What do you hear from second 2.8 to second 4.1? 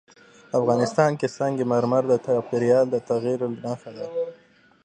د تغیر نښه ده.